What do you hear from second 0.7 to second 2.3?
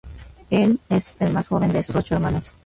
es el más joven de sus ocho